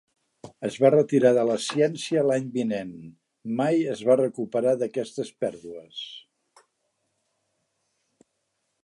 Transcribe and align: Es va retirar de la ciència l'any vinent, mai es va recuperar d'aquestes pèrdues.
Es 0.67 0.75
va 0.83 0.89
retirar 0.93 1.31
de 1.37 1.41
la 1.49 1.57
ciència 1.65 2.23
l'any 2.29 2.47
vinent, 2.55 2.95
mai 3.59 3.83
es 3.93 4.01
va 4.09 4.17
recuperar 4.23 4.75
d'aquestes 4.81 5.33
pèrdues. 5.45 6.01